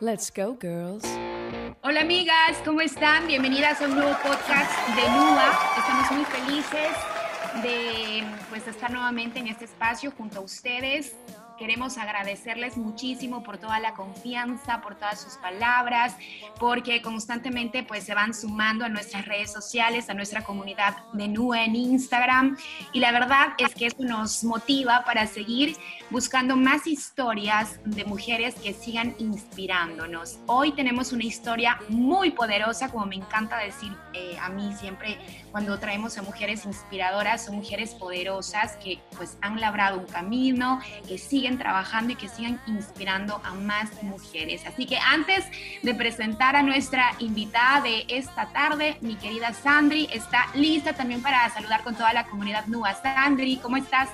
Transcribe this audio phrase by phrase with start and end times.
[0.00, 1.02] Let's go, girls.
[1.82, 3.26] Hola amigas, ¿cómo están?
[3.26, 5.58] Bienvenidas a un nuevo podcast de NUA.
[5.76, 6.96] Estamos muy felices
[7.64, 11.16] de pues, estar nuevamente en este espacio junto a ustedes.
[11.58, 16.14] Queremos agradecerles muchísimo por toda la confianza, por todas sus palabras,
[16.60, 21.64] porque constantemente pues se van sumando a nuestras redes sociales, a nuestra comunidad de NUA
[21.64, 22.56] en Instagram.
[22.92, 25.76] Y la verdad es que eso nos motiva para seguir
[26.10, 30.38] buscando más historias de mujeres que sigan inspirándonos.
[30.46, 35.18] Hoy tenemos una historia muy poderosa, como me encanta decir eh, a mí siempre
[35.50, 41.18] cuando traemos a mujeres inspiradoras, son mujeres poderosas que pues han labrado un camino, que
[41.18, 44.62] siguen trabajando y que sigan inspirando a más mujeres.
[44.66, 45.44] Así que antes
[45.82, 51.48] de presentar a nuestra invitada de esta tarde, mi querida Sandri, está lista también para
[51.50, 52.94] saludar con toda la comunidad NUA.
[52.94, 54.08] Sandri, ¿cómo estás?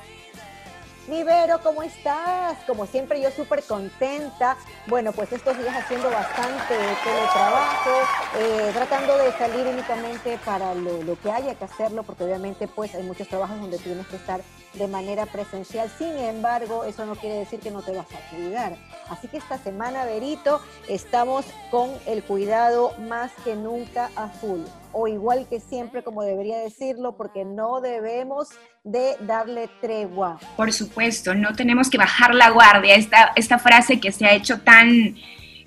[1.06, 2.56] Vero, ¿cómo estás?
[2.66, 4.56] Como siempre, yo súper contenta.
[4.86, 6.74] Bueno, pues estos días haciendo bastante
[7.04, 7.90] teletrabajo,
[8.38, 12.94] eh, tratando de salir únicamente para lo, lo, que haya que hacerlo, porque obviamente pues
[12.94, 14.40] hay muchos trabajos donde tienes que estar
[14.72, 15.90] de manera presencial.
[15.98, 18.76] Sin embargo, eso no quiere decir que no te vas a cuidar.
[19.10, 24.62] Así que esta semana, Verito, estamos con el cuidado más que nunca a full.
[24.94, 28.48] O igual que siempre, como debería decirlo, porque no debemos
[28.84, 30.38] de darle tregua.
[30.56, 32.94] Por supuesto, no tenemos que bajar la guardia.
[32.94, 35.16] Esta, esta frase que se ha hecho tan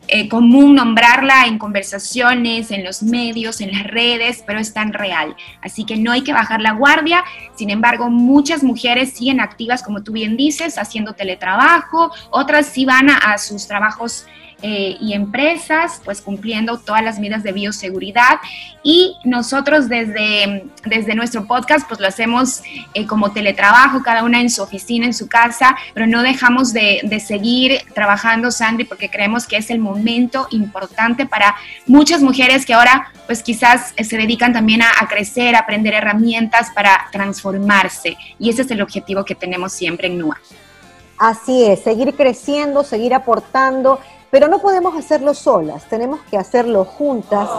[0.09, 5.35] eh, común nombrarla en conversaciones, en los medios, en las redes, pero es tan real.
[5.61, 7.25] Así que no hay que bajar la guardia.
[7.55, 13.09] Sin embargo, muchas mujeres siguen activas, como tú bien dices, haciendo teletrabajo, otras sí van
[13.09, 14.25] a sus trabajos
[14.63, 18.39] eh, y empresas, pues cumpliendo todas las medidas de bioseguridad.
[18.81, 22.63] Y nosotros desde, desde nuestro podcast, pues lo hacemos
[22.95, 27.01] eh, como teletrabajo, cada una en su oficina, en su casa, pero no dejamos de,
[27.03, 32.73] de seguir trabajando, Sandri, porque creemos que es el momento importante para muchas mujeres que
[32.73, 38.17] ahora pues quizás se dedican también a, a, crecer, a aprender herramientas para transformarse.
[38.39, 40.39] Y ese es el objetivo que tenemos siempre en NUA.
[41.17, 47.49] Así es, seguir creciendo, seguir aportando pero no podemos hacerlo solas, tenemos que hacerlo juntas,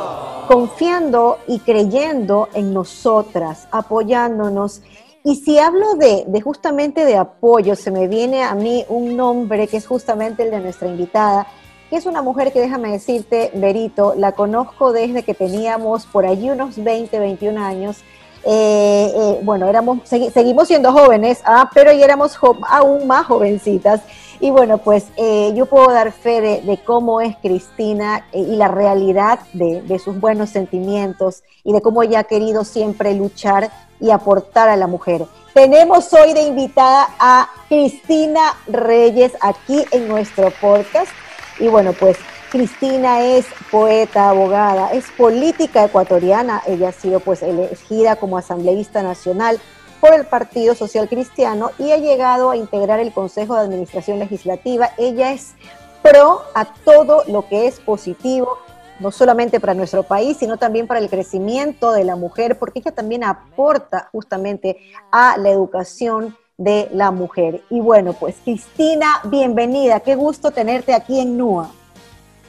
[0.46, 4.82] confiando y creyendo en nosotras, apoyándonos.
[5.24, 9.66] Y si hablo de, de, justamente de apoyo, se me viene a mí un nombre
[9.66, 11.46] que es justamente el de nuestra invitada,
[11.90, 16.50] que es una mujer que déjame decirte, Berito, la conozco desde que teníamos por allí
[16.50, 17.98] unos 20, 21 años.
[18.44, 24.02] Eh, eh, bueno, éramos, seguimos siendo jóvenes, ah, pero ya éramos aún más jovencitas.
[24.40, 28.68] Y bueno, pues eh, yo puedo dar fe de, cómo es Cristina eh, y la
[28.68, 34.10] realidad de, de, sus buenos sentimientos y de cómo ella ha querido siempre luchar y
[34.10, 35.26] aportar a la mujer.
[35.54, 41.10] Tenemos hoy de invitada a Cristina Reyes aquí en nuestro podcast.
[41.58, 42.16] Y bueno, pues
[42.50, 46.62] Cristina es poeta, abogada, es política ecuatoriana.
[46.66, 49.60] Ella ha sido pues elegida como asambleísta nacional
[50.00, 54.90] por el Partido Social Cristiano y ha llegado a integrar el Consejo de Administración Legislativa.
[54.96, 55.54] Ella es
[56.02, 58.58] pro a todo lo que es positivo,
[59.00, 62.92] no solamente para nuestro país, sino también para el crecimiento de la mujer, porque ella
[62.92, 64.78] también aporta justamente
[65.10, 67.62] a la educación de la mujer.
[67.70, 71.70] Y bueno, pues Cristina, bienvenida, qué gusto tenerte aquí en NUA.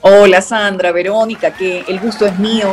[0.02, 2.68] Hola Sandra, Verónica, que el gusto es mío.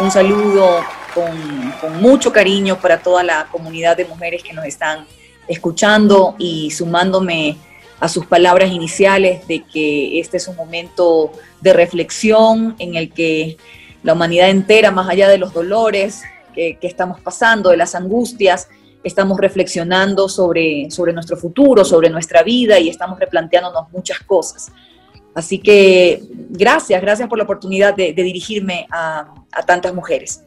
[0.00, 0.80] Un saludo
[1.14, 5.06] con, mucho cariño para toda la comunidad de mujeres que nos están
[5.48, 7.56] escuchando y sumándome
[8.00, 13.56] a sus palabras iniciales de que este es un momento de reflexión en el que
[14.02, 16.22] la humanidad entera, más allá de los dolores
[16.54, 18.68] que, estamos pasando, de las angustias,
[19.04, 24.72] estamos reflexionando sobre, sobre nuestro futuro, sobre nuestra vida y estamos replanteándonos muchas cosas.
[25.34, 30.42] Así que gracias, gracias por la oportunidad de, dirigirme a, a tantas mujeres.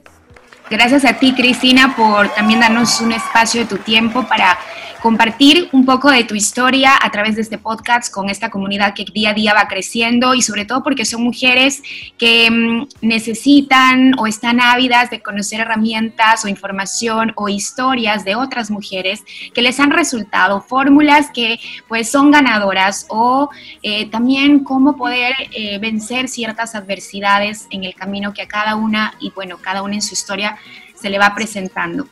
[0.70, 4.58] Gracias a ti, Cristina, por también darnos un espacio de tu tiempo para
[5.06, 9.06] compartir un poco de tu historia a través de este podcast con esta comunidad que
[9.06, 11.84] día a día va creciendo y sobre todo porque son mujeres
[12.18, 18.72] que mm, necesitan o están ávidas de conocer herramientas o información o historias de otras
[18.72, 19.24] mujeres
[19.54, 23.52] que les han resultado, fórmulas que pues son ganadoras o
[23.84, 29.14] eh, también cómo poder eh, vencer ciertas adversidades en el camino que a cada una
[29.20, 30.58] y bueno, cada una en su historia
[31.00, 32.08] se le va presentando.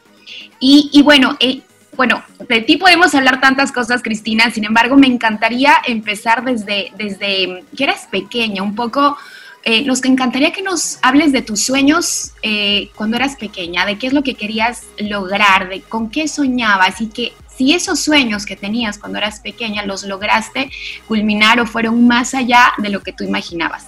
[0.60, 1.62] Y, y bueno, eh,
[1.96, 7.64] bueno, de ti podemos hablar tantas cosas, Cristina, sin embargo, me encantaría empezar desde, desde
[7.76, 9.18] que eras pequeña, un poco,
[9.64, 14.08] eh, nos encantaría que nos hables de tus sueños eh, cuando eras pequeña, de qué
[14.08, 18.56] es lo que querías lograr, de con qué soñabas y que si esos sueños que
[18.56, 20.72] tenías cuando eras pequeña los lograste
[21.08, 23.88] culminar o fueron más allá de lo que tú imaginabas.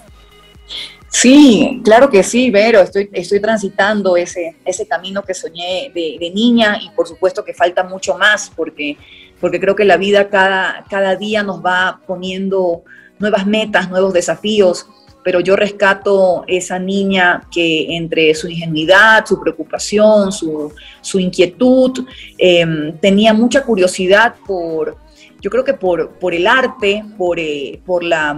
[1.18, 6.78] Sí, claro que sí, Vero, estoy, estoy transitando ese, ese camino que soñé de, niña
[6.82, 8.98] y por supuesto que falta mucho más porque,
[9.40, 12.84] porque creo que la vida cada, cada día nos va poniendo
[13.18, 14.88] nuevas metas, nuevos desafíos,
[15.24, 20.74] pero yo rescato esa niña que entre su ingenuidad, su preocupación, su,
[21.18, 22.06] inquietud,
[22.38, 24.98] em, tenía mucha curiosidad por,
[25.40, 28.38] yo creo que por, por el arte, por, eh, por la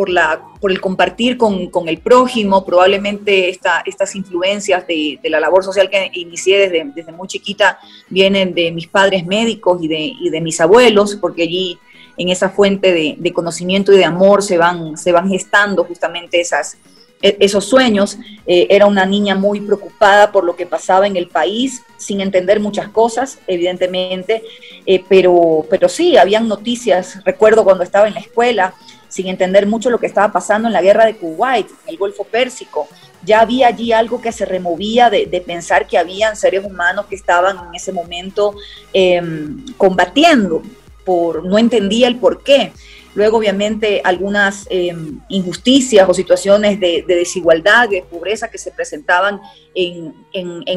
[0.00, 5.28] por, la, por el compartir con, con el prójimo, probablemente esta, estas influencias de, de,
[5.28, 9.88] la labor social que inicié desde, desde muy chiquita vienen de mis padres médicos y
[9.88, 11.78] de, y de mis abuelos, porque allí
[12.16, 16.40] en esa fuente de, de, conocimiento y de amor se van, se van gestando justamente
[16.40, 16.78] esas,
[17.20, 18.16] e, esos sueños.
[18.46, 22.58] Eh, era una niña muy preocupada por lo que pasaba en el país, sin entender
[22.58, 24.42] muchas cosas, evidentemente,
[24.86, 28.72] eh, pero, pero sí, habían noticias, recuerdo cuando estaba en la escuela,
[29.10, 32.24] sin entender mucho lo que estaba pasando en la guerra de Kuwait, en el Golfo
[32.24, 32.88] Pérsico.
[33.22, 37.58] Ya había allí algo que se removía de, pensar que habían seres humanos que estaban
[37.68, 38.54] en ese momento
[38.94, 40.62] em, combatiendo,
[41.04, 42.72] por, no entendía el por qué.
[43.14, 49.40] Luego, obviamente, algunas em, injusticias o situaciones de, desigualdad, de pobreza que se presentaban
[49.74, 50.14] en,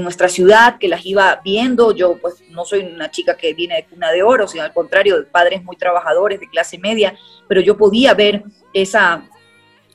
[0.01, 1.95] nuestra ciudad, que las iba viendo.
[1.95, 5.18] Yo, pues, no soy una chica que viene de cuna de oro, sino al contrario,
[5.18, 7.15] de padres muy trabajadores, de clase media,
[7.47, 8.44] pero yo podía ver
[8.74, 9.29] esa,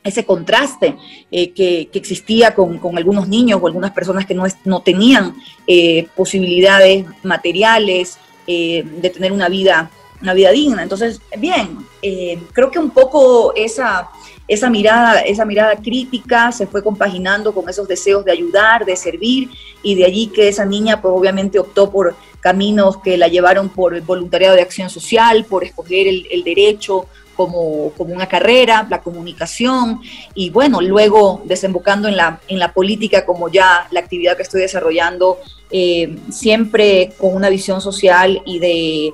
[0.05, 0.97] ese contraste
[1.31, 5.35] eh, que, existía con, algunos niños o algunas personas que no, no tenían
[5.67, 10.83] eh, posibilidades materiales eh, de tener una vida una vida digna.
[10.83, 14.09] Entonces, bien, eh, creo que un poco esa,
[14.47, 19.51] esa, mirada, esa mirada crítica se fue compaginando con esos deseos de ayudar, de servir,
[19.83, 23.95] y de allí que esa niña pues obviamente optó por caminos que la llevaron por
[23.95, 27.07] el voluntariado de acción social, por escoger el, derecho
[27.37, 30.01] como, como, una carrera, la comunicación,
[30.35, 34.63] y bueno, luego desembocando en la, en la política como ya la actividad que estoy
[34.63, 35.39] desarrollando,
[35.71, 39.13] eh, siempre con una visión social y de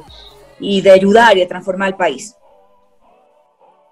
[0.61, 2.37] y de ayudar y de transformar el país.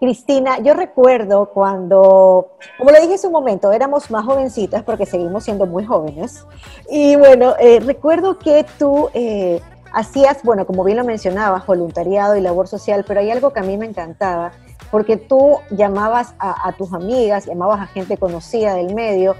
[0.03, 5.45] Cristina, yo recuerdo cuando, como le dije hace un momento, éramos más jovencitas porque seguimos
[5.45, 6.45] siendo muy jóvenes.
[6.91, 9.61] Y bueno, eh, recuerdo que tú eh,
[9.93, 13.63] hacías, bueno, como bien lo mencionabas, voluntariado y labor social, pero hay algo que a
[13.63, 14.51] mí me encantaba,
[14.91, 19.37] porque tú llamabas a, a tus amigas, llamabas a gente conocida del medio.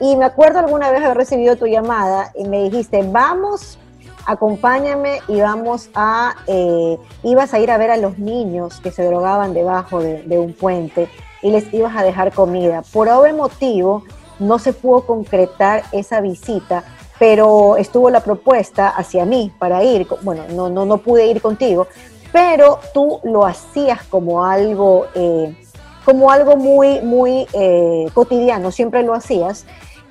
[0.00, 3.78] Y me acuerdo alguna vez haber recibido tu llamada y me dijiste, vamos
[4.28, 9.02] acompáñame y vamos a, eh, ibas a ir a ver a los niños que se
[9.02, 11.08] drogaban debajo de, un puente
[11.40, 12.82] y les ibas a dejar comida.
[12.92, 14.04] Por obvio motivo,
[14.38, 16.84] no se pudo concretar esa visita,
[17.18, 21.86] pero estuvo la propuesta hacia mí para ir, bueno, no, no, no pude ir contigo,
[22.30, 25.56] pero tú lo hacías como algo, eh,
[26.04, 29.64] como algo muy, muy eh, cotidiano, siempre lo hacías.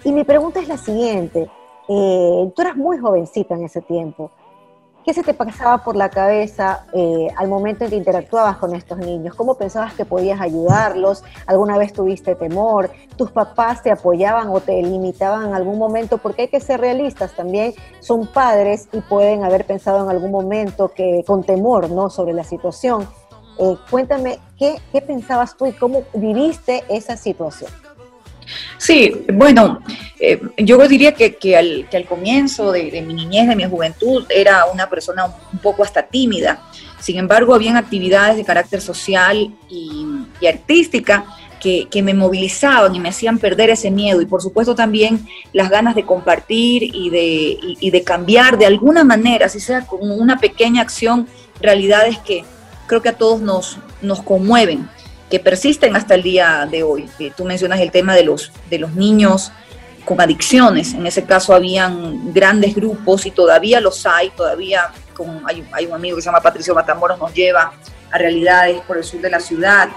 [0.04, 1.52] Y mi pregunta es la siguiente,
[1.88, 4.32] eh, tú eras muy jovencita en ese tiempo.
[5.08, 8.98] ¿Qué se te pasaba por la cabeza eh, al momento en que interactuabas con estos
[8.98, 9.36] niños?
[9.36, 11.24] ¿Cómo pensabas que podías ayudarlos?
[11.46, 12.92] ¿Alguna vez tuviste temor?
[13.16, 16.18] ¿Tus papás te apoyaban o te limitaban en algún momento?
[16.18, 17.74] Porque hay que ser realistas también.
[18.02, 22.10] Son padres y pueden haber pensado en algún momento que con temor ¿no?
[22.10, 23.08] sobre la situación.
[23.60, 27.72] Eh, cuéntame, ¿qué, ¿qué pensabas tú y cómo viviste esa situación?
[28.88, 29.82] Sí, bueno,
[30.18, 34.24] eh, yo diría que, que, al, que al comienzo de, mi niñez, de mi juventud,
[34.30, 36.64] era una persona un, poco hasta tímida.
[36.98, 40.06] Sin embargo, habían actividades de carácter social y,
[40.48, 41.26] artística
[41.60, 44.22] que, que, me movilizaban y me hacían perder ese miedo.
[44.22, 49.04] Y por supuesto también las ganas de compartir y de, y de cambiar de alguna
[49.04, 51.28] manera, si sea con una pequeña acción,
[51.60, 52.46] realidades que
[52.86, 54.88] creo que a todos nos, nos conmueven
[55.30, 57.10] que persisten hasta el día de hoy.
[57.36, 59.52] tú mencionas el tema de los, de los niños
[60.06, 60.94] con adicciones.
[60.94, 65.94] En ese caso habían grandes grupos y todavía los hay, todavía con, hay, hay, un
[65.94, 67.74] amigo que se llama Patricio Matamoros, nos lleva
[68.10, 69.90] a realidades por el sur de la ciudad,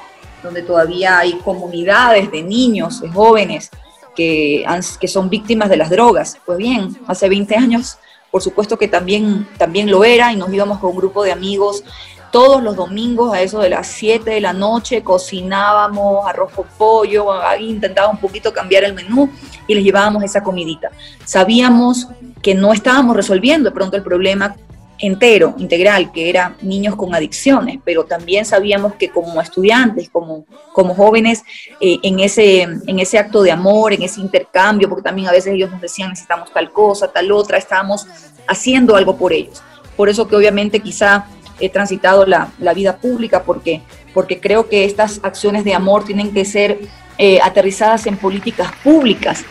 [0.43, 3.71] donde todavía hay comunidades de niños, de jóvenes
[4.17, 4.65] que,
[4.99, 6.39] que son víctimas de las drogas.
[6.45, 7.99] Pues bien, hace 20 años,
[8.33, 11.85] por supuesto que también, también lo era y nos íbamos con un grupo de amigos
[12.31, 17.29] todos los domingos a eso de las 7 de la noche cocinábamos arroz con pollo,
[17.59, 19.31] intentábamos un poquito cambiar el menú
[19.67, 20.91] y les llevábamos esa comidita.
[21.25, 22.09] Sabíamos
[22.43, 24.57] que no estábamos resolviendo de pronto el problema
[25.01, 30.95] entero, integral, que era niños con adicciones, pero también sabíamos que como estudiantes, como, como
[30.95, 31.43] jóvenes,
[31.81, 35.55] eh, en, ese, en ese acto de amor, en ese intercambio, porque también a veces
[35.55, 38.07] ellos nos decían necesitamos tal cosa, tal otra, estábamos
[38.47, 39.63] haciendo algo por ellos.
[39.97, 41.27] Por eso que obviamente quizá
[41.61, 43.83] he transitado la, vida pública porque,
[44.15, 46.81] porque creo que estas acciones de amor tienen que ser
[47.19, 49.45] eh, aterrizadas en políticas públicas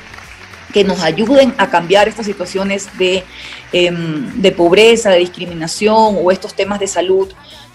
[0.74, 3.24] que nos ayuden a cambiar estas situaciones de,
[3.72, 7.30] em, de pobreza, de discriminación o estos temas de salud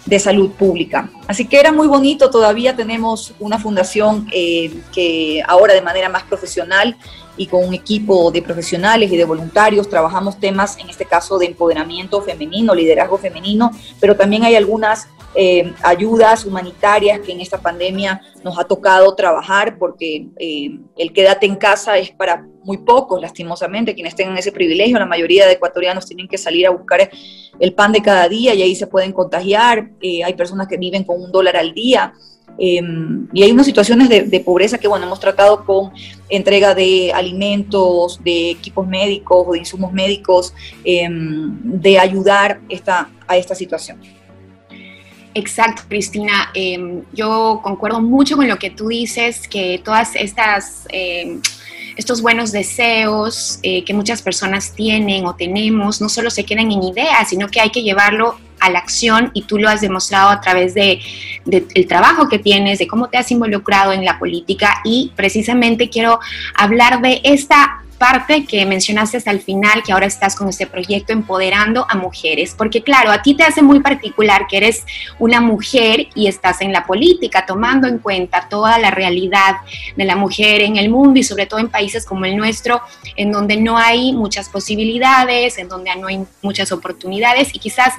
[0.07, 1.11] de salud pública.
[1.27, 6.25] Así que era muy bonito, todavía tenemos una fundación eh, que ahora de manera más
[6.25, 6.97] profesional
[7.37, 11.47] y con un equipo de profesionales y de voluntarios trabajamos temas, en este caso, de
[11.47, 13.71] empoderamiento femenino, liderazgo femenino,
[14.01, 19.79] pero también hay algunas eh, ayudas humanitarias que en esta pandemia nos ha tocado trabajar
[19.79, 24.99] porque eh, el quédate en casa es para muy pocos, lastimosamente, quienes tengan ese privilegio.
[24.99, 27.11] La mayoría de ecuatorianos tienen que salir a buscar
[27.59, 29.91] el pan de cada día y ahí se pueden contagiar.
[30.01, 32.15] Eh, hay personas que viven con un dólar al día.
[32.57, 35.91] Em, y hay unas situaciones de, pobreza que, bueno, hemos tratado con
[36.29, 43.37] entrega de alimentos, de equipos médicos o de insumos médicos, em, de ayudar esta, a
[43.37, 44.01] esta situación.
[45.35, 46.51] Exacto, Cristina.
[46.55, 50.87] Em, yo concuerdo mucho con lo que tú dices, que todas estas...
[51.97, 56.83] estos buenos deseos eh, que muchas personas tienen o tenemos no solo se quedan en
[56.83, 60.41] ideas, sino que hay que llevarlo a la acción y tú lo has demostrado a
[60.41, 61.01] través de,
[61.45, 66.19] del trabajo que tienes, de cómo te has involucrado en la política y precisamente quiero
[66.57, 71.13] hablar de esta parte que mencionaste hasta el final, que ahora estás con este proyecto
[71.13, 74.85] empoderando a mujeres, porque claro, a ti te hace muy particular que eres
[75.19, 79.57] una mujer y estás en la política, tomando en cuenta toda la realidad
[79.97, 82.83] de la mujer en el mundo y sobre todo en países como el nuestro,
[83.17, 87.55] en donde no hay muchas posibilidades, en donde no hay muchas oportunidades.
[87.55, 87.95] Y quizás,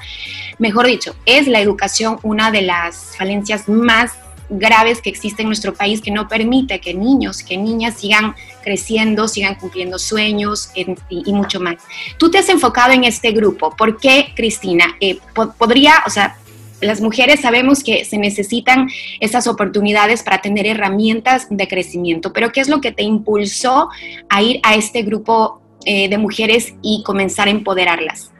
[0.60, 4.14] mejor dicho, es la educación una de las falencias más
[4.50, 9.28] graves que existen en nuestro país que no permite que niños, que niñas sigan creciendo,
[9.28, 11.75] sigan cumpliendo sueños y, mucho más.
[12.18, 13.75] Tú te has enfocado en este grupo.
[13.75, 14.86] ¿Por qué, Cristina?
[15.00, 15.20] Eh,
[15.58, 16.38] podría, o sea,
[16.82, 22.62] las mujeres sabemos que se necesitan esas oportunidades para tener herramientas de crecimiento, pero ¿qué
[22.62, 23.90] es lo que te impulsó
[24.30, 28.32] a ir a este grupo eh, de mujeres y comenzar a empoderarlas?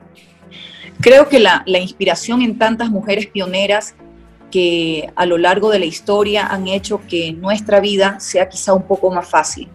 [1.02, 3.96] Creo que la, la inspiración en tantas mujeres pioneras
[4.52, 8.84] que a lo largo de la historia han hecho que nuestra vida sea quizá un
[8.84, 9.70] poco más fácil.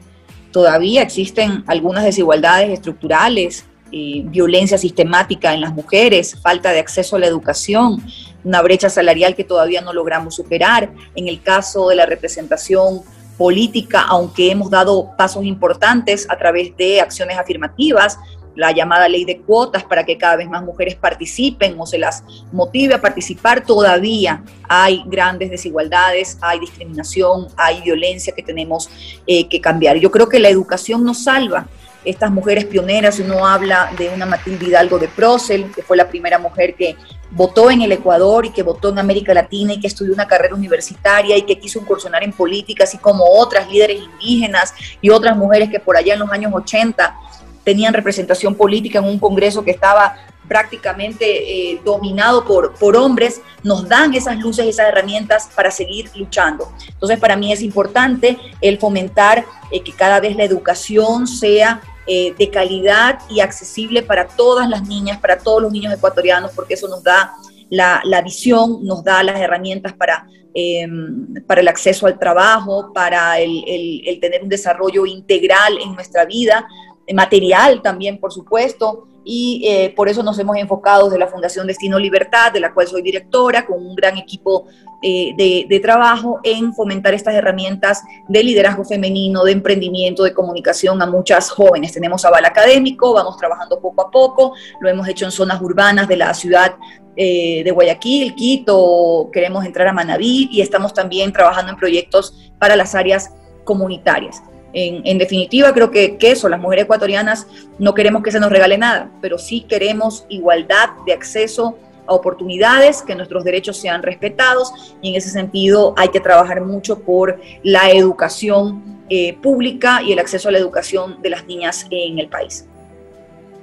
[0.53, 7.19] Todavía existen algunas desigualdades estructurales, eh, violencia sistemática en las mujeres, falta de acceso a
[7.19, 8.03] la educación,
[8.45, 10.93] una brecha salarial que todavía no logramos superar.
[11.15, 13.03] En el caso de la representación
[13.37, 18.19] política, aunque hemos dado pasos importantes a través de acciones afirmativas,
[18.61, 22.23] la llamada ley de cuotas para que cada vez más mujeres participen o se las
[22.53, 28.91] motive a participar, todavía hay grandes desigualdades, hay discriminación, hay violencia que tenemos
[29.27, 29.97] eh, que cambiar.
[29.97, 31.69] Yo creo que la educación nos salva.
[32.05, 36.39] Estas mujeres pioneras, uno habla de una Matilde Hidalgo de Procel, que fue la primera
[36.39, 36.97] mujer que
[37.31, 40.55] votó en el Ecuador y que votó en América Latina y que estudió una carrera
[40.55, 45.71] universitaria y que quiso incursionar en política, así como otras líderes indígenas y otras mujeres
[45.71, 47.17] que por allá en los años 80
[47.65, 50.17] tenían representación política en un Congreso que estaba
[50.51, 51.25] prácticamente
[51.71, 56.73] eh, dominado por, por hombres, nos dan esas luces, esas herramientas para seguir luchando.
[56.89, 62.35] Entonces, para mí es importante el fomentar eh, que cada vez la educación sea eh,
[62.37, 66.89] de calidad y accesible para todas las niñas, para todos los niños ecuatorianos, porque eso
[66.89, 67.33] nos da
[67.69, 73.39] la, la visión, nos da las herramientas para, em, para el acceso al trabajo, para
[73.39, 76.67] el, el, el tener un desarrollo integral en nuestra vida,
[77.15, 81.99] material también, por supuesto, y eh, por eso nos hemos enfocado desde la Fundación Destino
[81.99, 84.67] Libertad, de la cual soy directora, con un gran equipo
[85.03, 85.33] eh,
[85.69, 91.51] de, trabajo en fomentar estas herramientas de liderazgo femenino, de emprendimiento, de comunicación a muchas
[91.51, 91.93] jóvenes.
[91.93, 96.17] Tenemos aval académico, vamos trabajando poco a poco, lo hemos hecho en zonas urbanas de
[96.17, 96.77] la ciudad
[97.17, 102.77] eh, de Guayaquil, Quito, queremos entrar a Manabí y estamos también trabajando en proyectos para
[102.77, 104.43] las áreas comunitarias.
[104.73, 107.47] En, definitiva, creo que, eso, las mujeres ecuatorianas
[107.79, 113.03] no queremos que se nos regale nada, pero sí queremos igualdad de acceso a oportunidades,
[113.03, 114.73] que nuestros derechos sean respetados
[115.03, 120.21] y en ese sentido hay que trabajar mucho por la educación eh, pública y el
[120.21, 122.67] acceso a la educación de las niñas en el país.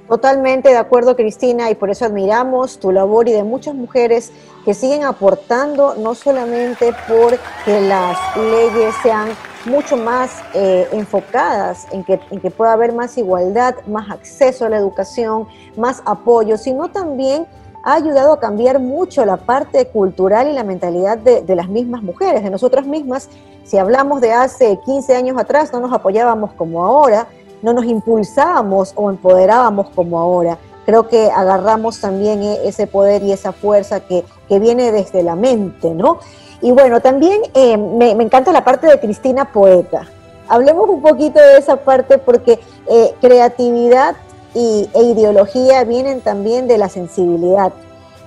[0.08, 4.32] Totalmente de acuerdo, Cristina, y por eso admiramos tu labor y de muchas mujeres
[4.64, 9.28] que siguen aportando, no solamente por que las leyes sean
[9.66, 12.16] mucho más eh, enfocadas en que,
[12.50, 15.46] pueda haber más igualdad, más acceso a la educación,
[15.76, 17.46] más apoyo, sino también
[17.84, 22.02] ha ayudado a cambiar mucho la parte cultural y la mentalidad de, de, las mismas
[22.02, 23.28] mujeres, de nosotras mismas.
[23.64, 27.28] Si hablamos de hace 15 años atrás, no nos apoyábamos como ahora,
[27.62, 30.58] no nos impulsábamos o empoderábamos como ahora.
[30.86, 35.36] Creo que agarramos también eh, ese poder y esa fuerza que, que viene desde la
[35.36, 36.18] mente, ¿no?
[36.60, 40.08] Y bueno, también eh, me, encanta la parte de Cristina Poeta.
[40.48, 44.16] Hablemos un poquito de esa parte porque eh, creatividad
[44.54, 47.72] y, e ideología vienen también de la sensibilidad.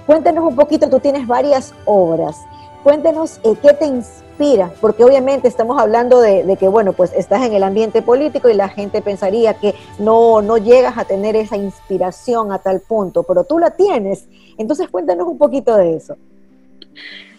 [0.05, 2.37] Cuéntanos un poquito, tú tienes varias obras.
[2.83, 7.53] Cuéntanos eh, qué te inspira, porque obviamente estamos hablando de, que, bueno, pues estás en
[7.53, 12.51] el ambiente político y la gente pensaría que no, no llegas a tener esa inspiración
[12.51, 14.25] a tal punto, pero tú la tienes.
[14.57, 16.17] Entonces cuéntanos un poquito de eso.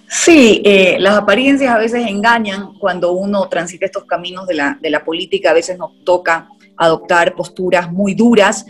[0.09, 4.91] Sí, eh, las apariencias a veces engañan cuando uno transita estos caminos de la, de
[4.91, 8.65] la política, a veces nos toca adoptar posturas muy duras,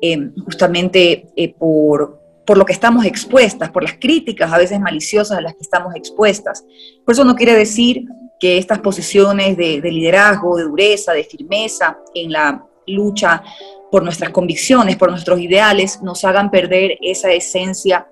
[0.00, 1.28] eh, justamente
[1.58, 5.62] por, por lo que estamos expuestas, por las críticas a veces maliciosas a las que
[5.62, 6.64] estamos expuestas.
[7.04, 8.04] Por eso no quiere decir
[8.38, 13.42] que estas posiciones de, liderazgo, de dureza, de firmeza en la lucha
[13.90, 18.06] por nuestras convicciones, por nuestros ideales, nos hagan perder esa esencia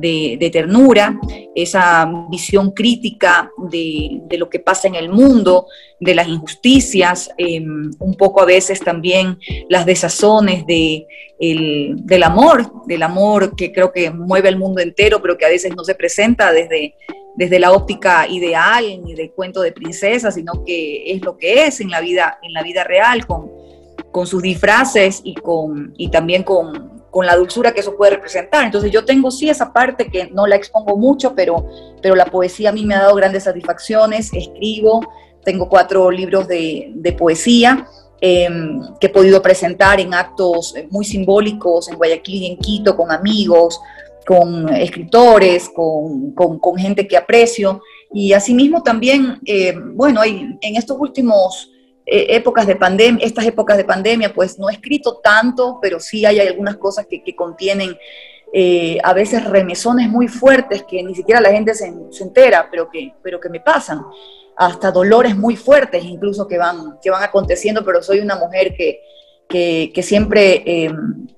[0.00, 1.18] de, ternura,
[1.54, 5.66] esa visión crítica de, lo que pasa en el mundo,
[5.98, 9.38] de las injusticias, em, un poco a veces también
[9.68, 11.06] las desazones de,
[11.38, 15.74] del amor, del amor que creo que mueve al mundo entero, pero que a veces
[15.76, 16.94] no se presenta desde,
[17.34, 21.80] desde la óptica ideal ni del cuento de princesa, sino que es lo que es
[21.80, 23.50] en la vida, en la vida real, con,
[24.12, 28.64] con sus disfraces y, con, y también con, con la dulzura que eso puede representar.
[28.64, 31.66] Entonces yo tengo sí esa parte que no la expongo mucho, pero,
[32.02, 34.32] pero la poesía a mí me ha dado grandes satisfacciones.
[34.32, 35.00] Escribo,
[35.44, 37.86] tengo cuatro libros de, poesía
[38.20, 43.10] em, que he podido presentar en actos muy simbólicos en Guayaquil y en Quito con
[43.10, 43.80] amigos,
[44.26, 47.82] con escritores, con, con, gente que aprecio.
[48.12, 51.79] Y asimismo también, eh, bueno, en estos últimos eh,
[52.10, 56.40] épocas de pandemia, estas épocas de pandemia, pues no he escrito tanto, pero sí hay
[56.40, 57.96] algunas cosas que, contienen
[58.52, 63.14] eh, a veces remesones muy fuertes que ni siquiera la gente se, entera, pero que,
[63.22, 64.02] pero que me pasan.
[64.56, 69.92] Hasta dolores muy fuertes incluso que van, que van aconteciendo, pero soy una mujer que,
[69.94, 71.28] que, siempre em,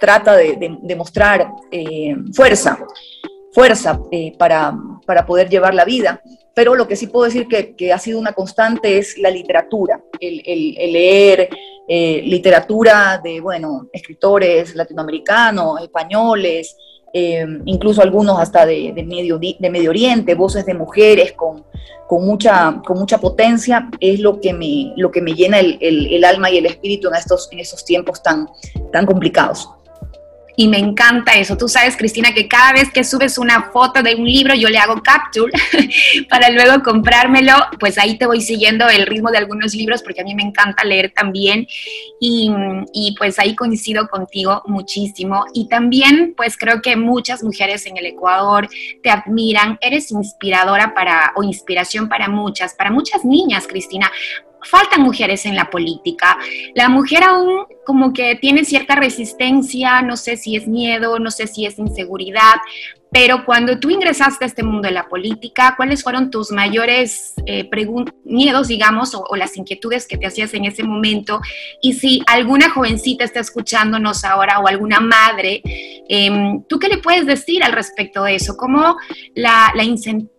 [0.00, 2.78] trata de, de, mostrar eh, fuerza,
[3.52, 4.00] fuerza
[4.38, 4.74] para,
[5.06, 6.22] para poder llevar la vida
[6.54, 10.74] pero lo que sí puedo decir que, ha sido una constante es la literatura, el,
[10.92, 11.48] leer
[11.88, 16.76] eh, literatura de, bueno, escritores latinoamericanos, españoles,
[17.14, 21.64] eh, incluso algunos hasta de, Medio, de Medio Oriente, voces de mujeres con,
[22.06, 26.24] con, mucha, con mucha potencia, es lo que me, lo que me llena el, el,
[26.24, 28.48] alma y el espíritu en estos, en estos tiempos tan,
[28.92, 29.68] tan complicados.
[30.56, 31.56] Y me encanta eso.
[31.56, 34.78] Tú sabes, Cristina, que cada vez que subes una foto de un libro, yo le
[34.78, 35.52] hago capture
[36.28, 37.54] para luego comprármelo.
[37.80, 40.84] Pues ahí te voy siguiendo el ritmo de algunos libros porque a mí me encanta
[40.84, 41.66] leer también.
[42.20, 42.50] Y,
[42.92, 45.44] y pues ahí coincido contigo muchísimo.
[45.54, 48.68] Y también, pues creo que muchas mujeres en el Ecuador
[49.02, 49.78] te admiran.
[49.80, 54.10] Eres inspiradora para, o inspiración para muchas, para muchas niñas, Cristina
[54.64, 56.38] faltan mujeres en la política.
[56.74, 61.46] La mujer aún como que tiene cierta resistencia, no sé si es miedo, no sé
[61.46, 62.54] si es inseguridad,
[63.12, 67.68] pero cuando tú ingresaste a este mundo de la política, ¿cuáles fueron tus mayores eh,
[68.24, 71.42] miedos, digamos, o, las inquietudes que te hacías en ese momento?
[71.82, 75.60] Y si alguna jovencita está escuchándonos ahora o alguna madre,
[76.08, 78.56] em, ¿tú qué le puedes decir al respecto de eso?
[78.56, 78.96] ¿Cómo
[79.34, 79.84] la, la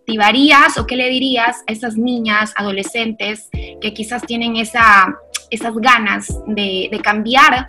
[0.06, 5.16] incentivarías o qué le dirías a esas niñas, adolescentes que quizás tienen esa,
[5.50, 7.68] esas ganas de, de cambiar?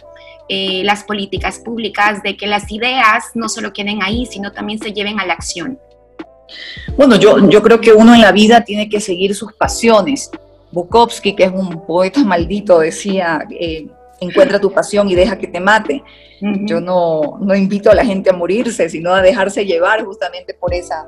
[0.50, 4.92] Eh, las políticas públicas, de que las ideas no solo queden ahí, sino también se
[4.92, 5.78] lleven a la acción?
[6.98, 10.30] Bueno, yo, yo creo que uno en la vida tiene que seguir sus pasiones.
[10.70, 13.86] Bukowski, que es un poeta maldito, decía, eh,
[14.20, 16.02] encuentra tu pasión y deja que te mate.
[16.40, 20.74] Yo no, no, invito a la gente a morirse, sino a dejarse llevar justamente por,
[20.74, 21.06] esa,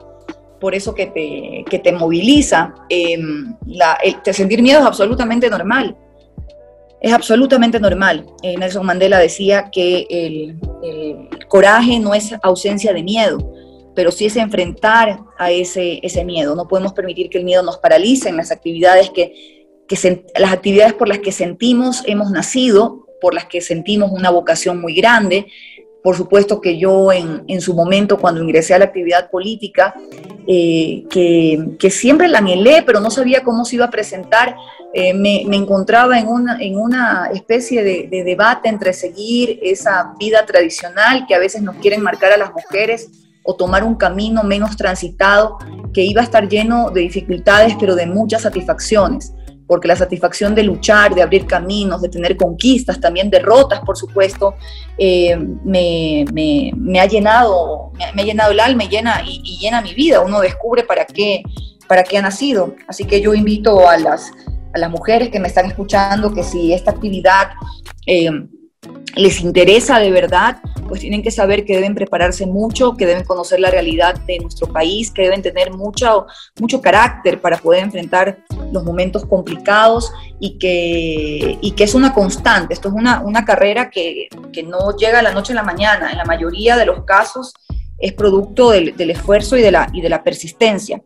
[0.66, 2.74] por eso que te, que te moviliza.
[2.88, 5.96] Em, la, el, sentir miedo es absolutamente normal
[7.00, 8.26] es absolutamente normal.
[8.42, 10.59] Eh, Nelson Mandela decía que el,
[11.46, 13.38] coraje no es ausencia de miedo,
[13.94, 16.57] pero sí es enfrentar a ese, ese miedo.
[16.57, 19.87] No podemos permitir que el miedo nos paralice en las actividades que,
[20.37, 24.96] las actividades por las que sentimos hemos nacido, por las que sentimos una vocación muy
[24.96, 25.46] grande.
[26.07, 29.92] Por supuesto que yo en, en su momento, cuando ingresé a la actividad política,
[30.47, 34.55] eh, que, que, siempre la anhelé, pero no sabía cómo se iba a presentar,
[34.95, 41.27] eh, me, encontraba en una, en una especie de, debate entre seguir esa vida tradicional
[41.27, 43.11] que a veces nos quieren marcar a las mujeres
[43.42, 45.59] o tomar un camino menos transitado
[45.92, 49.33] que iba a estar lleno de dificultades, pero de muchas satisfacciones
[49.66, 54.55] porque la satisfacción de luchar, de abrir caminos, de tener conquistas, también derrotas, por supuesto,
[54.96, 60.20] eh, me, ha llenado, me, ha llenado el alma y llena, y, llena mi vida.
[60.20, 61.42] Uno descubre para qué,
[61.88, 62.74] para qué ha nacido.
[62.87, 64.31] Así que yo invito a las,
[64.72, 67.50] a las mujeres que me están escuchando que si esta actividad
[68.07, 68.31] eh,
[69.16, 73.59] les interesa de verdad, pues tienen que saber que deben prepararse mucho, que deben conocer
[73.59, 76.27] la realidad de nuestro país, que deben tener mucho,
[76.61, 78.38] mucho carácter para poder enfrentar
[78.72, 82.75] los momentos complicados y que, y que es una constante.
[82.75, 86.12] Esto es una, una carrera que, que, no llega a la noche a la mañana.
[86.12, 87.55] En la mayoría de los casos
[87.99, 91.03] es producto del, del esfuerzo y de, la, y de la persistencia.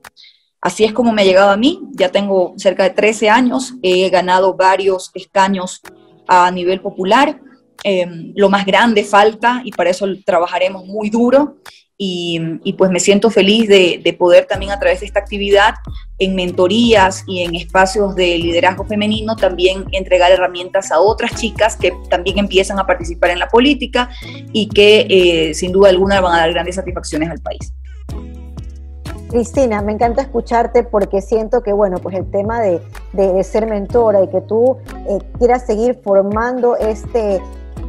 [0.60, 1.80] Así es como me ha llegado a mí.
[1.92, 5.80] Ya tengo cerca de 13 años, he ganado varios escaños
[6.26, 7.40] a nivel popular
[7.82, 11.56] Em, lo más grande falta y para eso trabajaremos muy duro
[12.02, 15.74] y, pues me siento feliz de, poder también a través de esta actividad
[16.18, 21.92] en mentorías y en espacios de liderazgo femenino también entregar herramientas a otras chicas que
[22.08, 24.08] también empiezan a participar en la política
[24.52, 27.72] y que eh, sin duda alguna van a dar grandes satisfacciones al país.
[29.28, 32.80] Cristina, me encanta escucharte porque siento que, bueno, pues el tema de,
[33.44, 37.40] ser mentora y que tú eh, quieras seguir formando este,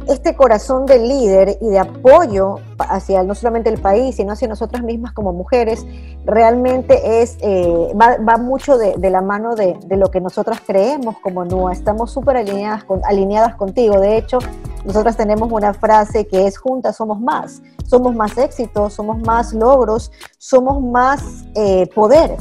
[0.08, 4.82] este corazón de líder y de apoyo hacia no solamente el país, sino hacia nosotras
[4.82, 5.86] mismas como mujeres,
[6.24, 11.72] realmente es, eh, va, mucho de, la mano de, lo que nosotras creemos como NUA.
[11.72, 14.00] Estamos súper alineadas, con, alineadas contigo.
[14.00, 14.38] De hecho,
[14.84, 17.62] nosotras tenemos una frase que es juntas somos más.
[17.86, 22.36] Somos más éxitos, somos más logros, somos más eh, poder.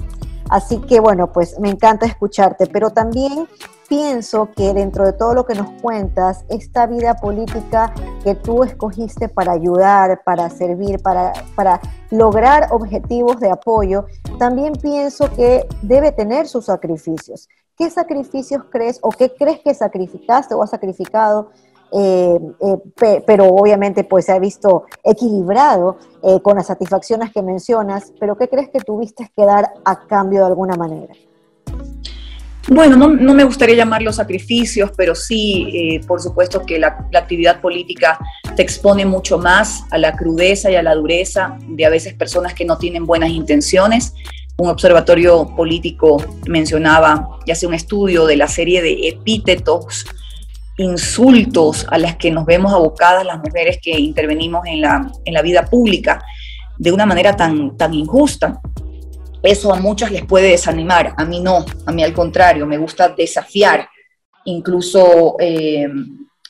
[0.49, 3.47] Así que bueno, pues me encanta escucharte, pero también
[3.91, 9.27] pienso que dentro de todo lo que nos cuentas, esta vida política que tú escogiste
[9.27, 14.05] para ayudar, para servir, para, para lograr objetivos de apoyo,
[14.39, 17.49] también pienso que debe tener sus sacrificios.
[17.77, 21.49] ¿Qué sacrificios crees o qué crees que sacrificaste o has sacrificado?
[21.91, 28.13] Eh, eh, pero obviamente pues se ha visto equilibrado eh, con las satisfacciones que mencionas,
[28.21, 31.13] pero ¿qué crees que tuviste que dar a cambio de alguna manera?
[32.67, 38.19] Bueno, no, me gustaría llamarlos sacrificios, pero sí, eh, por supuesto que la, actividad política
[38.55, 42.53] te expone mucho más a la crudeza y a la dureza de a veces personas
[42.53, 44.13] que no tienen buenas intenciones.
[44.57, 50.05] Un observatorio político mencionaba y hace un estudio de la serie de epítetos,
[50.77, 55.41] insultos a las que nos vemos abocadas las mujeres que intervenimos en la, en la
[55.41, 56.23] vida pública
[56.77, 58.61] de una manera tan, tan injusta
[59.43, 63.09] eso a muchas les puede desanimar, a mí no, a mí al contrario, me gusta
[63.09, 63.89] desafiar,
[64.45, 65.87] incluso, eh,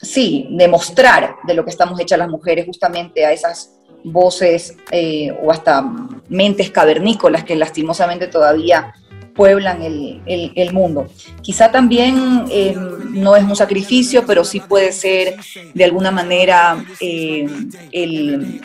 [0.02, 5.52] sí, demostrar de lo que estamos hechas las mujeres justamente a esas voces eh, o
[5.52, 5.84] hasta
[6.28, 8.94] mentes cavernícolas que lastimosamente todavía
[9.36, 11.08] pueblan el, mundo.
[11.42, 12.76] Quizá también eh,
[13.10, 15.36] no es un sacrificio, pero sí puede ser
[15.74, 18.62] de alguna manera el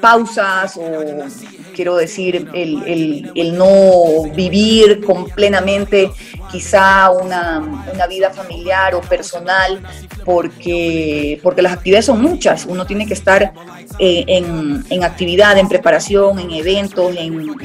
[0.00, 1.26] pausas o
[1.74, 6.10] quiero decir el, no vivir con plenamente
[6.50, 7.60] quizá una,
[8.08, 9.82] vida familiar o personal
[10.24, 13.52] porque, porque las actividades son muchas, uno tiene que estar
[13.98, 17.56] eh, en, actividad, en preparación, en eventos, en,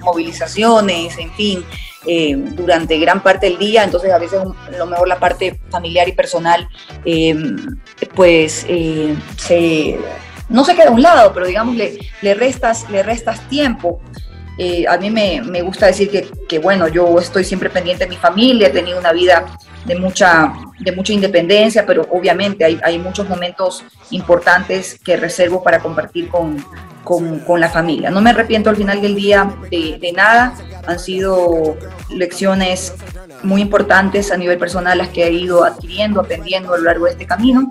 [0.00, 1.64] movilizaciones, en fin.
[2.08, 4.40] Eh, durante gran parte del día, entonces a veces
[4.78, 6.68] lo mejor la parte familiar y personal
[7.04, 7.34] eh,
[8.14, 8.64] pues
[9.36, 9.98] se
[10.48, 14.00] no se queda a un lado, pero digamos, le, le, restas, le restas tiempo.
[14.88, 18.16] A mí me, me, gusta decir que, que, bueno, yo estoy siempre pendiente de mi
[18.16, 19.44] familia, he tenido una vida
[19.86, 25.78] de mucha, de mucha independencia, pero obviamente hay, hay muchos momentos importantes que reservo para
[25.78, 26.62] compartir con,
[27.04, 28.10] con, con, la familia.
[28.10, 30.54] No me arrepiento al final del día de, de, nada,
[30.86, 31.76] han sido
[32.10, 32.94] lecciones
[33.42, 37.12] muy importantes a nivel personal las que he ido adquiriendo, aprendiendo a lo largo de
[37.12, 37.68] este camino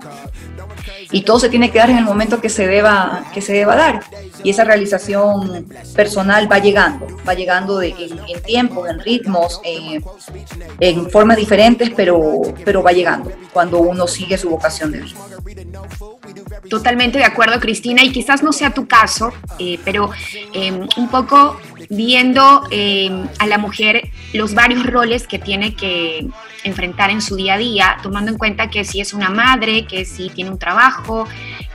[1.10, 3.76] y todo se tiene que dar en el momento que se deba, que se deba
[3.76, 4.02] dar.
[4.42, 11.36] Y esa realización personal va llegando, va llegando de, en, tiempos, en ritmos, en, formas
[11.36, 16.15] diferentes, pero, pero va llegando cuando uno sigue su vocación de vida.
[16.68, 20.10] Totalmente de acuerdo, Cristina, y quizás no sea tu caso, eh, pero
[20.52, 21.58] eh, un poco
[21.90, 26.26] viendo eh, a la mujer los varios roles que tiene que
[26.64, 30.04] enfrentar en su día a día, tomando en cuenta que si es una madre, que
[30.04, 31.26] si tiene un trabajo,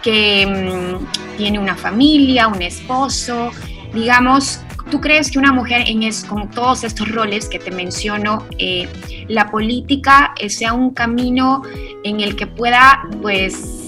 [0.02, 3.52] que mm, tiene una familia, un esposo,
[3.94, 8.46] digamos, ¿tú crees que una mujer en es, con todos estos roles que te menciono,
[8.58, 8.88] eh,
[9.28, 11.62] la política sea un camino
[12.04, 13.81] en el que pueda, pues,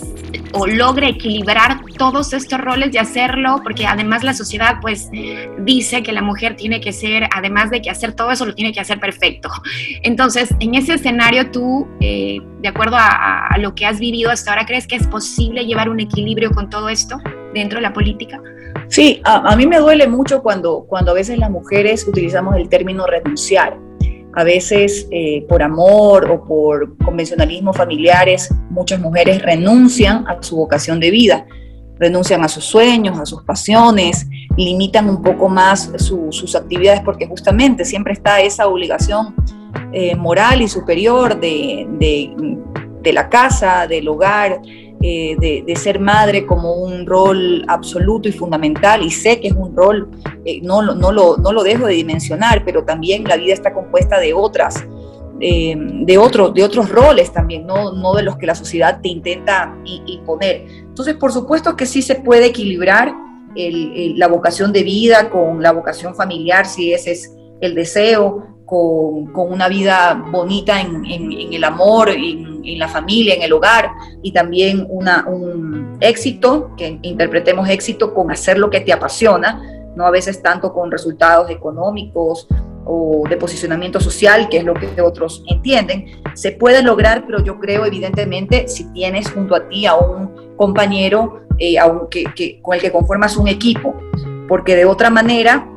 [0.54, 5.10] o logre equilibrar todos estos roles de hacerlo, porque además la sociedad pues
[5.60, 8.74] dice que la mujer tiene que ser, además de que hacer todo eso, lo tiene
[8.74, 9.50] que hacer perfecto.
[10.04, 14.66] Entonces, en ese escenario tú, eh, de acuerdo a, lo que has vivido hasta ahora,
[14.66, 17.18] ¿crees que es posible llevar un equilibrio con todo esto
[17.54, 18.42] dentro de la política?
[18.88, 23.06] Sí, a, mí me duele mucho cuando, cuando a veces las mujeres utilizamos el término
[23.06, 23.78] renunciar.
[24.36, 31.00] A veces eh, por amor o por convencionalismo familiares, muchas mujeres renuncian a su vocación
[31.00, 31.46] de vida,
[32.00, 37.86] renuncian a sus sueños, a sus pasiones, limitan un poco más sus actividades porque justamente
[37.86, 39.36] siempre está esa obligación
[39.92, 44.60] eh, moral y superior de, de, la casa, del hogar,
[45.06, 49.76] eh, de, ser madre como un rol absoluto y fundamental, y sé que es un
[49.76, 50.10] rol,
[50.46, 54.18] eh, no, no, lo, no lo dejo de dimensionar, pero también la vida está compuesta
[54.20, 54.86] de otras.
[55.40, 59.76] de, otro, de otros roles también, no, no de los que la sociedad te intenta
[60.06, 60.66] imponer.
[60.70, 63.14] Entonces, por supuesto que sí se puede equilibrar
[63.56, 69.68] la vocación de vida con la vocación familiar, si ese es el deseo, con, una
[69.68, 73.90] vida bonita en, el amor, en, la familia, en el hogar,
[74.22, 79.62] y también un éxito, que interpretemos éxito con hacer lo que te apasiona,
[79.96, 82.48] no a veces tanto con resultados económicos
[82.86, 86.22] o de posicionamiento social, que es lo que otros entienden.
[86.34, 91.42] Se puede lograr, pero yo creo evidentemente si tienes junto a ti a un compañero
[91.60, 91.76] eh,
[92.10, 93.96] que, con el que conformas un equipo,
[94.48, 95.70] porque de otra manera,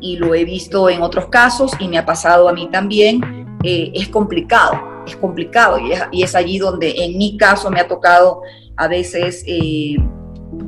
[0.00, 3.90] y lo he visto en otros casos y me ha pasado a mí también, eh,
[3.94, 5.78] es complicado, es complicado
[6.12, 8.42] y es, allí donde en mi caso me ha tocado
[8.76, 9.96] a veces eh,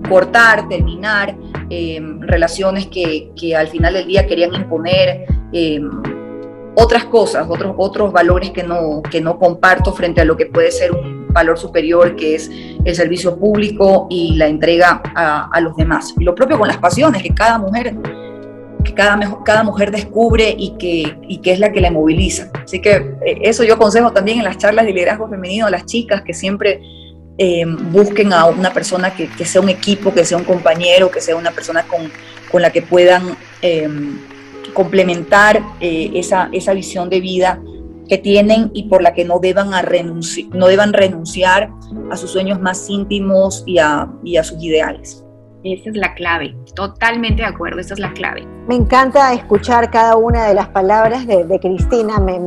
[0.09, 1.37] cortar, terminar
[2.21, 5.27] relaciones que, que, al final del día querían imponer
[6.75, 10.71] otras cosas, otros, otros valores que no, que no comparto frente a lo que puede
[10.71, 12.51] ser un valor superior que es
[12.85, 16.15] el servicio público y la entrega a, los demás.
[16.19, 17.97] Y lo propio con las pasiones que cada mujer
[18.95, 22.51] cada, cada mujer descubre y que, y que es la que la moviliza.
[22.65, 25.87] Así que eh, eso yo aconsejo también en las charlas de liderazgo femenino a las
[25.87, 26.81] chicas que siempre
[27.39, 31.21] eh, busquen a una persona que, que, sea un equipo, que sea un compañero, que
[31.21, 32.11] sea una persona con,
[32.51, 33.89] con la que puedan eh,
[34.75, 37.61] complementar esa, esa visión de vida
[38.09, 39.83] que tienen y por la que no deban, a
[40.53, 41.71] no deban renunciar
[42.11, 45.22] a sus sueños más íntimos y a, y a sus ideales.
[45.65, 48.45] Esa es la clave, totalmente de acuerdo, esa es la clave.
[48.67, 52.39] Me encanta escuchar cada una de las palabras de, Cristina, me,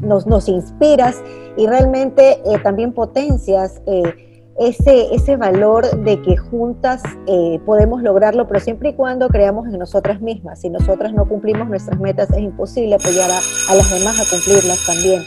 [0.00, 1.22] nos, nos, inspiras
[1.56, 3.82] y realmente eh, también potencias.
[3.86, 9.66] Eh, ese, ese valor de que juntas eh, podemos lograrlo, pero siempre y cuando creamos
[9.66, 10.60] en nosotras mismas.
[10.60, 15.22] Si nosotras no cumplimos nuestras metas, es imposible apoyar a, las demás a cumplirlas también.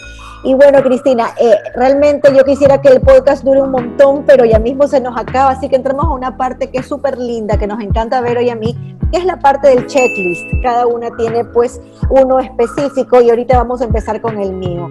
[0.46, 4.60] Y bueno, Cristina, eh, realmente yo quisiera que el podcast dure un montón, pero ya
[4.60, 7.66] mismo se nos acaba, así que entremos a una parte que es súper linda, que
[7.66, 8.78] nos encanta ver hoy a mí,
[9.12, 10.46] que es la parte del checklist.
[10.62, 11.82] Cada una tiene pues
[12.12, 14.88] uno específico y ahorita vamos a empezar con el mío.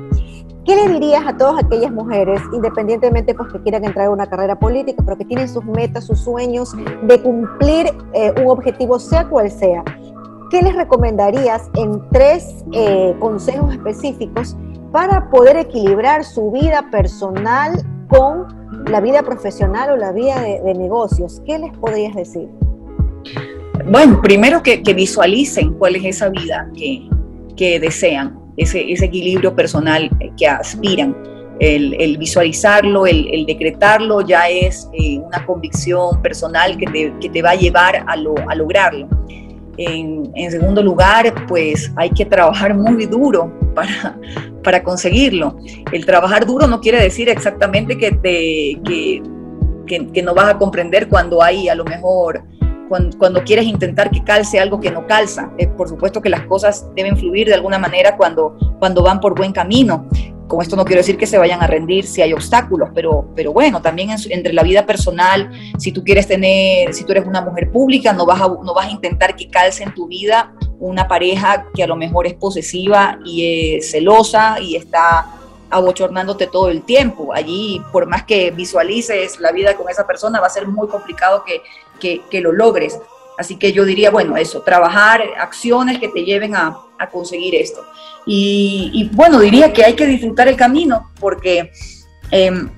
[0.65, 4.59] ¿Qué le dirías a todas aquellas mujeres, independientemente pues que quieran entrar a una carrera
[4.59, 9.53] política, pero que tienen sus metas, sus sueños de cumplir eh, un objetivo, sea cual
[9.53, 9.85] sea?
[10.51, 14.57] ¿Qué les recomendarías en tres eh, consejos específicos
[14.95, 18.47] para poder equilibrar su vida personal con
[18.89, 21.43] la vida profesional o la vida de, negocios?
[21.45, 22.49] ¿Qué les podrías decir?
[23.91, 27.09] Bueno, primero que, visualicen cuál es esa vida que,
[27.57, 31.17] que desean ese, equilibrio personal que aspiran.
[31.59, 38.05] El, visualizarlo, el, decretarlo ya es eh, una convicción personal que te, va a llevar
[38.07, 38.15] a,
[38.55, 39.09] lograrlo.
[39.77, 44.19] En, segundo lugar, pues hay que trabajar muy duro para,
[44.63, 45.57] para conseguirlo.
[45.93, 49.23] El trabajar duro no quiere decir exactamente que, te, que,
[50.13, 52.43] que no vas a comprender cuando hay a lo mejor
[53.19, 55.51] cuando, quieres intentar que calce algo que no calza.
[55.59, 59.35] Eh, por supuesto que las cosas deben fluir de alguna manera cuando, cuando van por
[59.35, 60.09] buen camino.
[60.49, 63.53] Con esto no quiero decir que se vayan a rendir si hay obstáculos, pero, pero
[63.53, 67.71] bueno, también entre la vida personal, si tú quieres tener, si tú eres una mujer
[67.71, 71.67] pública, no vas a, no vas a intentar que calce en tu vida una pareja
[71.75, 75.27] que a lo mejor es posesiva y celosa y está
[75.71, 77.33] abochornándote todo el tiempo.
[77.33, 81.45] Allí, por más que visualices la vida con esa persona, va a ser muy complicado
[81.45, 81.63] que,
[82.31, 82.99] que, lo logres.
[83.39, 87.85] Así que yo diría, bueno, eso, trabajar acciones que te lleven a, a conseguir esto.
[88.27, 91.71] Y, bueno, diría que hay que disfrutar el camino porque
[92.31, 92.71] em,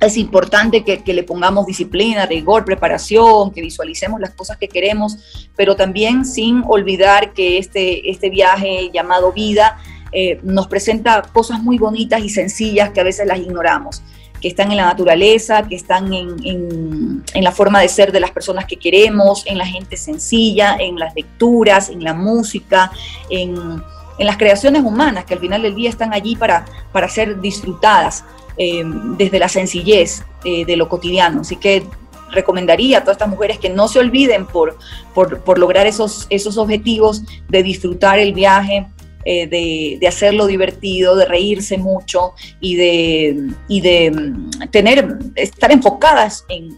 [0.00, 5.76] es importante que, le pongamos disciplina, rigor, preparación, que visualicemos las cosas que queremos, pero
[5.76, 9.78] también sin olvidar que este, este viaje llamado vida
[10.12, 14.02] eh, nos presenta cosas muy bonitas y sencillas que a veces las ignoramos
[14.42, 18.66] que están en la naturaleza, que están en, la forma de ser de las personas
[18.66, 22.90] que queremos, en la gente sencilla, en las lecturas, en la música,
[23.30, 23.82] en,
[24.18, 28.24] las creaciones humanas, que al final del día están allí para, para ser disfrutadas
[28.56, 28.82] eh,
[29.16, 31.40] desde la sencillez eh, de lo cotidiano.
[31.40, 31.84] Así que
[32.30, 34.76] recomendaría a todas estas mujeres que no se olviden por,
[35.14, 38.86] por, lograr esos, esos objetivos de disfrutar el viaje,
[39.24, 46.44] eh, de, hacerlo divertido, de reírse mucho y de, y de mm, tener, estar enfocadas
[46.48, 46.72] en,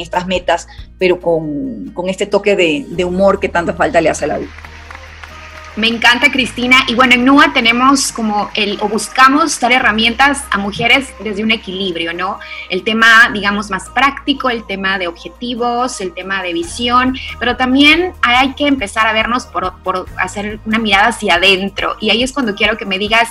[0.00, 0.66] estas metas,
[0.98, 4.50] pero con, este toque de, de humor que tanta falta le hace a la vida.
[5.76, 6.78] Me encanta, Cristina.
[6.88, 11.52] Y bueno, en NUA tenemos como el, o buscamos dar herramientas a mujeres desde un
[11.52, 12.40] equilibrio, ¿no?
[12.68, 18.14] El tema, digamos, más práctico, el tema de objetivos, el tema de visión, pero también
[18.22, 21.96] hay que empezar a vernos por, por hacer una mirada hacia adentro.
[22.00, 23.28] Y ahí es cuando quiero que me digas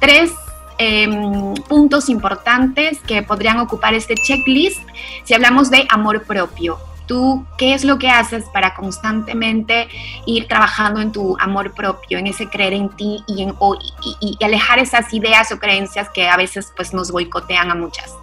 [0.00, 0.30] tres
[0.78, 4.80] em, puntos importantes que podrían ocupar este checklist
[5.24, 9.88] si hablamos de amor propio tú qué es lo que haces para constantemente
[10.26, 13.54] ir trabajando en tu amor propio, en ese creer en ti y, en,
[14.20, 18.14] y, alejar esas ideas o creencias que a veces pues nos boicotean a muchas?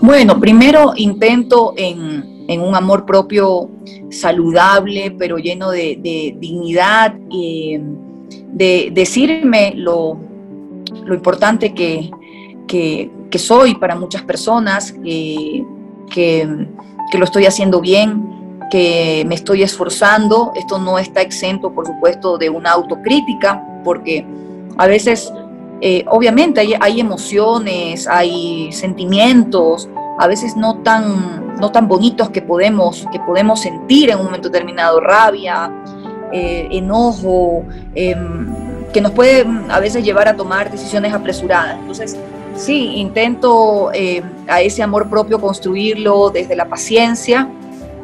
[0.00, 3.70] Bueno, primero intento en, un amor propio
[4.10, 5.98] saludable, pero lleno de,
[6.38, 7.78] dignidad, y
[8.52, 10.18] de decirme lo,
[11.08, 12.10] importante que,
[13.38, 15.64] soy para muchas personas, que
[17.10, 20.52] que lo estoy haciendo bien, que me estoy esforzando.
[20.54, 24.26] Esto no está exento, por supuesto, de una autocrítica, porque
[24.76, 25.32] a veces,
[25.80, 29.88] eh, obviamente, hay, emociones, hay sentimientos,
[30.18, 34.48] a veces no tan, no tan bonitos que podemos, que podemos sentir en un momento
[34.48, 35.70] determinado, rabia,
[36.32, 37.64] eh, enojo,
[37.94, 38.46] em,
[38.92, 41.78] que nos puede a veces llevar a tomar decisiones apresuradas.
[41.78, 42.16] Entonces,
[42.56, 47.48] sí, intento eh, a ese amor propio construirlo desde la paciencia,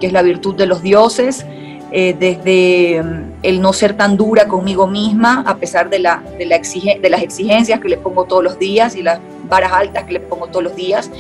[0.00, 1.46] que es la virtud de los dioses,
[1.94, 6.46] eh, desde mm, el no ser tan dura conmigo misma, a pesar de, la, de,
[6.46, 10.14] la de las exigencias que le pongo todos los días y las varas altas que
[10.14, 11.11] le pongo todos los días,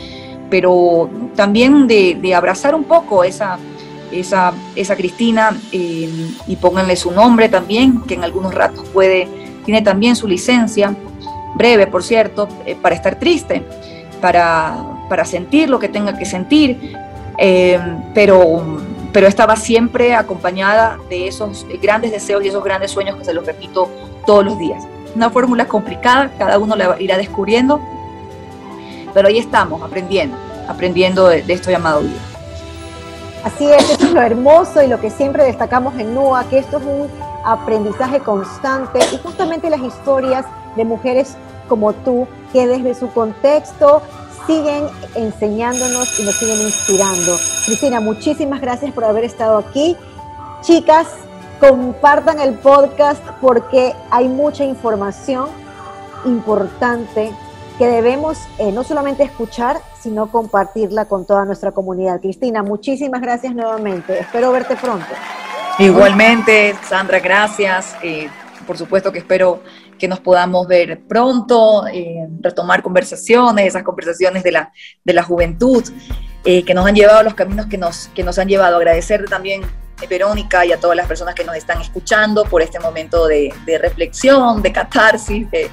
[0.48, 3.58] pero también de, abrazar un poco esa,
[4.10, 6.08] esa, esa Cristina eh,
[6.46, 9.28] y pónganle su nombre también, que en algunos ratos puede,
[9.64, 10.96] tiene también su licencia
[11.54, 13.62] breve, por cierto, eh, para estar triste,
[14.20, 14.74] para,
[15.12, 16.96] para, sentir lo que tenga que sentir,
[17.36, 17.78] eh,
[18.14, 18.62] pero,
[19.12, 23.44] pero estaba siempre acompañada de esos grandes deseos y esos grandes sueños que se los
[23.44, 23.90] repito
[24.24, 24.82] todos los días.
[25.14, 27.78] Una fórmula complicada, cada uno la irá descubriendo,
[29.12, 32.20] pero ahí estamos, aprendiendo, aprendiendo de, esto llamado vida.
[33.44, 36.78] Así es, eso es lo hermoso y lo que siempre destacamos en NUA, que esto
[36.78, 37.08] es un
[37.44, 40.46] aprendizaje constante y justamente las historias
[40.76, 41.36] de mujeres
[41.68, 44.02] como tú que desde su contexto
[44.46, 47.36] siguen enseñándonos y nos siguen inspirando.
[47.66, 49.96] Cristina, muchísimas gracias por haber estado aquí.
[50.62, 51.08] Chicas,
[51.60, 55.48] compartan el podcast porque hay mucha información
[56.24, 57.30] importante
[57.78, 62.20] que debemos eh, no solamente escuchar, sino compartirla con toda nuestra comunidad.
[62.20, 64.18] Cristina, muchísimas gracias nuevamente.
[64.18, 65.06] Espero verte pronto.
[65.78, 67.96] Igualmente, Sandra, gracias.
[68.02, 68.28] Eh,
[68.66, 69.62] por supuesto que espero
[70.02, 74.72] que nos podamos ver pronto, eh, retomar conversaciones, esas conversaciones de la,
[75.04, 75.84] de la juventud,
[76.44, 78.78] eh, que nos han llevado a los caminos que nos, que nos han llevado.
[78.78, 82.80] Agradecer también a Verónica y a todas las personas que nos están escuchando por este
[82.80, 85.70] momento de, reflexión, de catarsis, de,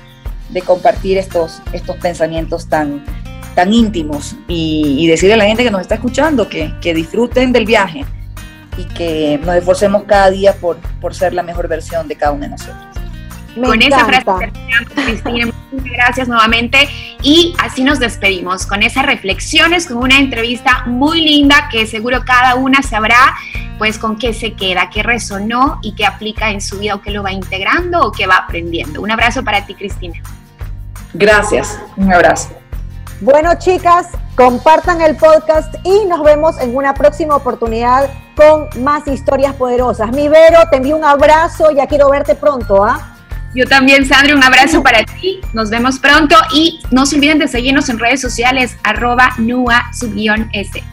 [0.61, 3.03] compartir estos, estos pensamientos tan,
[3.55, 7.65] tan íntimos y, decirle a la gente que nos está escuchando que, que disfruten del
[7.65, 8.05] viaje
[8.77, 12.43] y que nos esforcemos cada día por, por ser la mejor versión de cada uno
[12.43, 12.88] de nosotros.
[13.61, 15.53] Con esa frase terminamos, Cristina.
[15.71, 16.89] Muchas gracias nuevamente.
[17.21, 22.55] Y así nos despedimos con esas reflexiones, con una entrevista muy linda que seguro cada
[22.55, 23.35] una sabrá
[23.77, 27.11] pues con qué se queda, qué resonó y qué aplica en su vida o qué
[27.11, 29.01] lo va integrando o qué va aprendiendo.
[29.01, 30.19] Un abrazo para ti, Cristina.
[31.13, 32.49] Gracias, un abrazo.
[33.21, 39.53] Bueno, chicas, compartan el podcast y nos vemos en una próxima oportunidad con más historias
[39.55, 40.11] poderosas.
[40.11, 43.17] Mi Vero, te envío un abrazo, ya quiero verte pronto, ¿ah?
[43.55, 45.41] Yo también, Sandra, un abrazo para ti.
[45.53, 49.91] Nos vemos pronto y no se olviden de seguirnos en redes sociales, arroba NUA
[50.53, 50.83] S.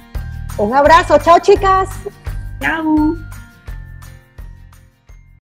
[0.56, 1.88] Un abrazo, chao chicas.
[2.60, 3.25] Chao.